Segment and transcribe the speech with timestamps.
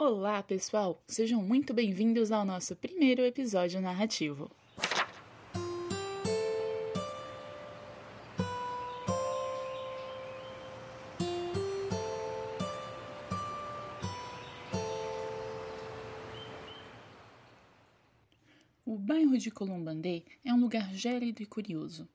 [0.00, 1.02] Olá, pessoal!
[1.08, 4.48] Sejam muito bem-vindos ao nosso primeiro episódio narrativo.
[18.86, 22.08] O bairro de Columbandê é um lugar gélido e curioso.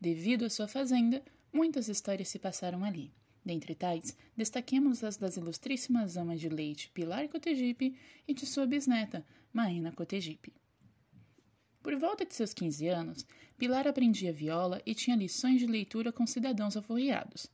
[0.00, 1.20] Devido à sua fazenda,
[1.52, 3.10] muitas histórias se passaram ali.
[3.44, 7.94] Dentre tais, destaquemos as das ilustríssimas amas de leite Pilar Cotegipe
[8.26, 10.52] e de sua bisneta, Maena Cotegipe.
[11.82, 13.26] Por volta de seus 15 anos,
[13.58, 17.46] Pilar aprendia viola e tinha lições de leitura com cidadãos aforreados.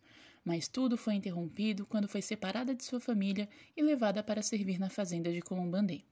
[0.45, 4.89] Mas tudo foi interrompido quando foi separada de sua família e levada para servir na
[4.89, 6.05] fazenda de Colombandê.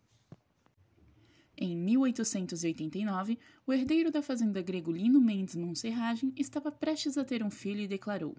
[1.56, 7.80] Em 1889, o herdeiro da fazenda Gregolino Mendes Monserragem estava prestes a ter um filho
[7.80, 8.36] e declarou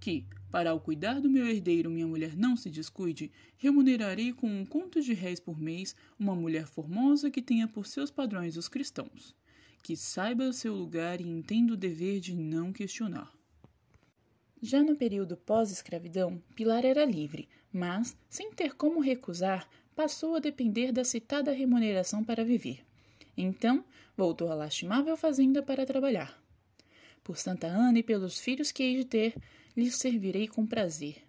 [0.00, 4.64] que, para ao cuidar do meu herdeiro minha mulher não se descuide, remunerarei com um
[4.64, 9.34] conto de réis por mês uma mulher formosa que tenha por seus padrões os cristãos,
[9.82, 13.32] que saiba o seu lugar e entenda o dever de não questionar.
[14.60, 20.90] Já no período pós-escravidão, Pilar era livre, mas, sem ter como recusar, passou a depender
[20.90, 22.84] da citada remuneração para viver.
[23.36, 23.84] Então,
[24.16, 26.42] voltou à lastimável fazenda para trabalhar.
[27.28, 29.36] Por Santa Ana e pelos filhos que hei de ter,
[29.76, 31.22] lhes servirei com prazer.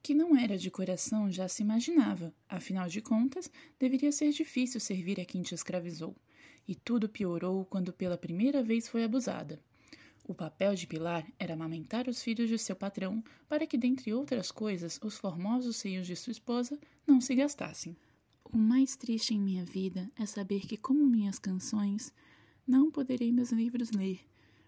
[0.00, 5.20] Que não era de coração já se imaginava, afinal de contas, deveria ser difícil servir
[5.20, 6.14] a quem te escravizou.
[6.68, 9.60] E tudo piorou quando pela primeira vez foi abusada.
[10.24, 14.52] O papel de Pilar era amamentar os filhos de seu patrão para que, dentre outras
[14.52, 17.96] coisas, os formosos seios de sua esposa não se gastassem.
[18.44, 22.14] O mais triste em minha vida é saber que, como minhas canções,
[22.68, 24.20] não poderei meus livros ler.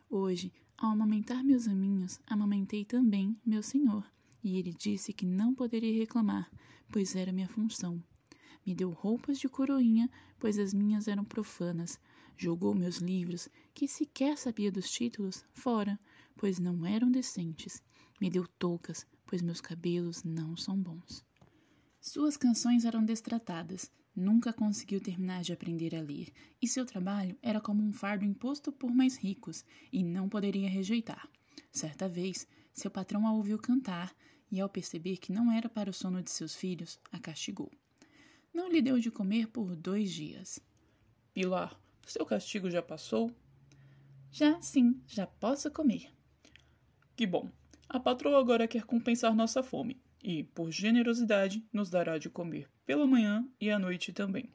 [0.09, 4.11] Hoje, ao amamentar meus aminhos, amamentei também meu senhor,
[4.43, 6.51] e ele disse que não poderia reclamar,
[6.91, 8.03] pois era minha função.
[8.67, 12.01] Me deu roupas de coroinha, pois as minhas eram profanas,
[12.43, 16.01] Jogou meus livros, que sequer sabia dos títulos, fora,
[16.39, 17.83] pois não eram decentes.
[18.19, 21.23] Me deu toucas, pois meus cabelos não são bons.
[22.01, 27.61] Suas canções eram destratadas, nunca conseguiu terminar de aprender a ler, e seu trabalho era
[27.61, 31.29] como um fardo imposto por mais ricos, e não poderia rejeitar.
[31.73, 34.15] Certa vez, seu patrão a ouviu cantar,
[34.53, 37.71] e ao perceber que não era para o sono de seus filhos, a castigou.
[38.53, 40.61] Não lhe deu de comer por dois dias.
[41.33, 43.31] Pilar, seu castigo já passou?
[44.31, 46.13] Já sim, já posso comer.
[47.17, 47.51] Que bom.
[47.89, 53.07] A patroa agora quer compensar nossa fome e, por generosidade, nos dará de comer pela
[53.07, 54.51] manhã e à noite também.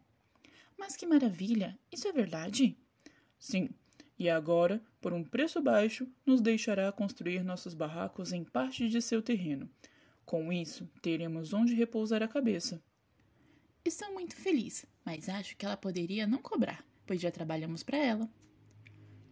[0.78, 1.78] Mas que maravilha!
[1.92, 2.78] Isso é verdade?
[3.40, 3.70] Sim.
[4.18, 9.22] E agora, por um preço baixo, nos deixará construir nossos barracos em parte de seu
[9.22, 9.70] terreno.
[10.26, 12.82] Com isso, teremos onde repousar a cabeça.
[13.84, 18.30] Estou muito feliz, mas acho que ela poderia não cobrar pois já trabalhamos para ela.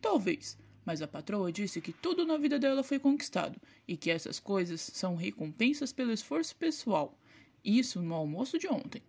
[0.02, 4.40] Talvez, mas a patroa disse que tudo na vida dela foi conquistado e que essas
[4.40, 7.18] coisas são recompensas pelo esforço pessoal.
[7.64, 9.02] Isso no almoço de ontem.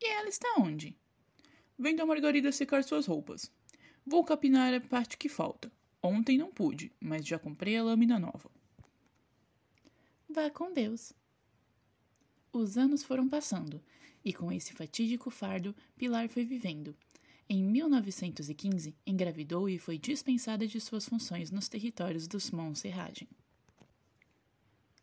[0.00, 0.96] E ela está onde?
[1.78, 3.50] Vendo a Margarida secar suas roupas.
[4.04, 5.70] Vou capinar a parte que falta.
[6.02, 8.50] Ontem não pude, mas já comprei a lâmina nova.
[10.28, 11.12] Vá com Deus.
[12.52, 13.80] Os anos foram passando,
[14.24, 16.96] e com esse fatídico fardo, Pilar foi vivendo,
[17.48, 23.28] em 1915, engravidou e foi dispensada de suas funções nos territórios dos Montserragem.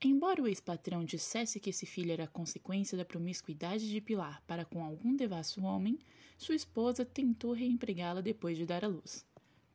[0.01, 4.83] Embora o ex-patrão dissesse que esse filho era consequência da promiscuidade de Pilar para com
[4.83, 5.99] algum devasso homem,
[6.37, 9.25] sua esposa tentou reempregá-la depois de dar à luz.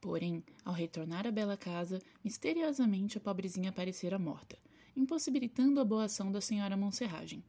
[0.00, 4.58] Porém, ao retornar à bela casa, misteriosamente a pobrezinha aparecera morta,
[4.96, 7.44] impossibilitando a boa ação da senhora Monserragem.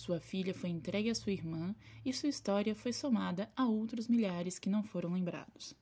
[0.00, 4.58] Sua filha foi entregue à sua irmã e sua história foi somada a outros milhares
[4.58, 5.74] que não foram lembrados.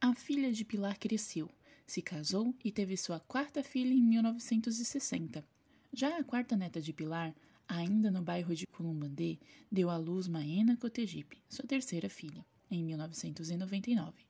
[0.00, 1.50] A filha de Pilar cresceu,
[1.86, 5.46] se casou e teve sua quarta filha em 1960.
[5.92, 7.34] Já a quarta neta de Pilar,
[7.68, 9.38] ainda no bairro de Culumbandê,
[9.70, 14.24] deu à luz Maena Cotegipe, sua terceira filha, em 1999.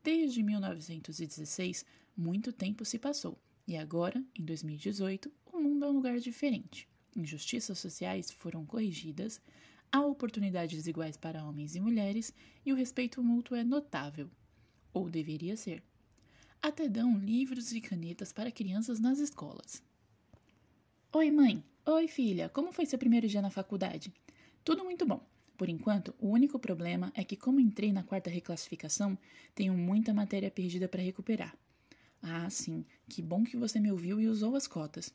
[0.00, 1.84] Desde 1916,
[2.16, 3.36] muito tempo se passou,
[3.66, 9.40] e agora, em 2018, o mundo é um lugar diferente injustiças sociais foram corrigidas,
[9.90, 12.32] há oportunidades iguais para homens e mulheres
[12.64, 14.30] e o respeito mútuo é notável,
[14.92, 15.82] ou deveria ser.
[16.60, 19.82] Até dão livros e canetas para crianças nas escolas.
[21.12, 21.62] Oi, mãe!
[21.84, 22.48] Oi, filha!
[22.48, 24.12] Como foi seu primeiro dia na faculdade?
[24.64, 25.20] Tudo muito bom.
[25.56, 29.18] Por enquanto, o único problema é que, como entrei na quarta reclassificação,
[29.54, 31.56] tenho muita matéria perdida para recuperar.
[32.22, 35.12] Ah, sim, que bom que você me ouviu e usou as cotas.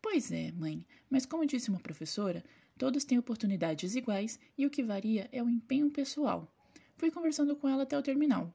[0.00, 2.44] Pois é, mãe, mas como disse uma professora,
[2.76, 6.52] todos têm oportunidades iguais e o que varia é o empenho pessoal.
[6.96, 8.52] Fui conversando com ela até o terminal.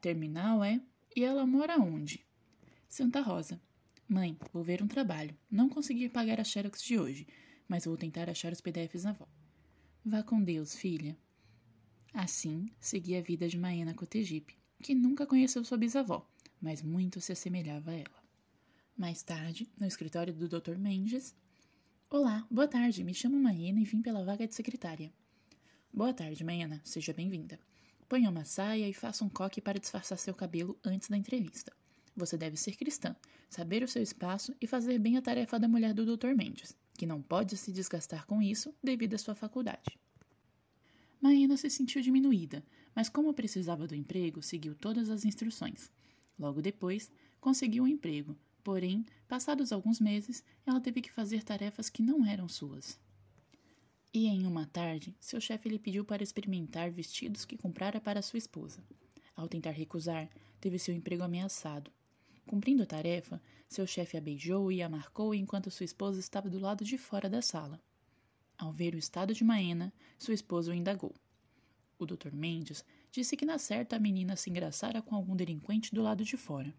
[0.00, 0.80] Terminal é?
[1.14, 2.24] E ela mora onde?
[2.88, 3.60] Santa Rosa.
[4.08, 5.36] Mãe, vou ver um trabalho.
[5.50, 7.26] Não consegui pagar a Xerox de hoje,
[7.68, 9.28] mas vou tentar achar os PDFs na avó.
[10.04, 11.16] Vá com Deus, filha.
[12.12, 16.28] Assim, segui a vida de Maena Cotegipe, que nunca conheceu sua bisavó,
[16.60, 18.19] mas muito se assemelhava a ela.
[19.00, 20.76] Mais tarde, no escritório do Dr.
[20.76, 21.34] Mendes.
[22.10, 25.10] Olá, boa tarde, me chamo Maena e vim pela vaga de secretária.
[25.90, 27.58] Boa tarde, Maena, seja bem-vinda.
[28.06, 31.72] Ponha uma saia e faça um coque para disfarçar seu cabelo antes da entrevista.
[32.14, 33.16] Você deve ser cristã,
[33.48, 36.34] saber o seu espaço e fazer bem a tarefa da mulher do Dr.
[36.36, 39.98] Mendes, que não pode se desgastar com isso devido à sua faculdade.
[41.22, 42.62] Maena se sentiu diminuída,
[42.94, 45.90] mas como precisava do emprego, seguiu todas as instruções.
[46.38, 47.10] Logo depois,
[47.40, 52.48] conseguiu um emprego, porém, passados alguns meses, ela teve que fazer tarefas que não eram
[52.48, 52.98] suas.
[54.12, 58.38] E em uma tarde, seu chefe lhe pediu para experimentar vestidos que comprara para sua
[58.38, 58.82] esposa.
[59.36, 60.28] Ao tentar recusar,
[60.60, 61.90] teve seu emprego ameaçado.
[62.46, 66.58] Cumprindo a tarefa, seu chefe a beijou e a marcou enquanto sua esposa estava do
[66.58, 67.80] lado de fora da sala.
[68.58, 71.14] Ao ver o estado de Maena, sua esposa o indagou.
[71.98, 72.32] O Dr.
[72.32, 76.36] Mendes disse que na certa a menina se engraçara com algum delinquente do lado de
[76.36, 76.74] fora.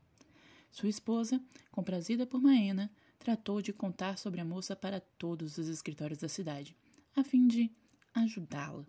[0.72, 2.90] Sua esposa, comprazida por Maena,
[3.20, 6.76] tratou de contar sobre a moça para todos os escritórios da cidade,
[7.16, 7.70] a fim de
[8.14, 8.86] ajudá-la.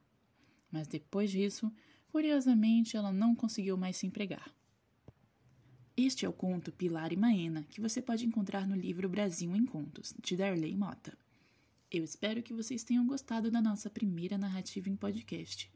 [0.70, 1.70] Mas depois disso,
[2.08, 4.50] curiosamente, ela não conseguiu mais se empregar.
[5.96, 9.67] Este é o conto Pilar e Maena, que você pode encontrar no livro Brasil em
[9.67, 11.19] Contos, de Darley Mota.
[11.90, 15.70] Eu espero que vocês tenham gostado da nossa primeira narrativa em podcast.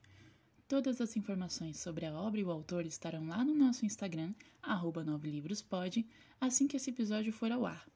[0.69, 5.05] Todas as informações sobre a obra e o autor estarão lá no nosso Instagram, arroba
[6.41, 7.89] assim que esse episódio for ao ar.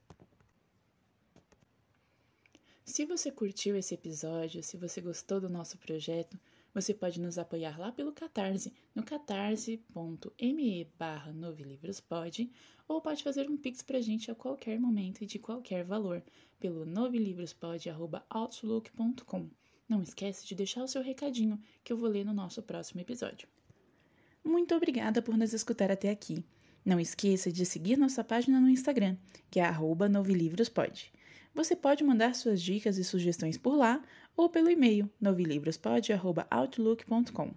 [2.85, 6.39] Se você curtiu esse episódio, se você gostou do nosso projeto,
[6.73, 12.49] você pode nos apoiar lá pelo Catarse, no catarse.me barra novelivrospod,
[12.87, 16.23] ou pode fazer um pix pra gente a qualquer momento e de qualquer valor,
[16.61, 19.60] pelo novelivrospod.outlook.com.
[19.91, 23.49] Não esquece de deixar o seu recadinho, que eu vou ler no nosso próximo episódio.
[24.45, 26.45] Muito obrigada por nos escutar até aqui.
[26.85, 29.17] Não esqueça de seguir nossa página no Instagram,
[29.51, 31.13] que é arroba novelivrospod.
[31.53, 34.01] Você pode mandar suas dicas e sugestões por lá
[34.37, 37.53] ou pelo e-mail novilivrospod.outlook.com.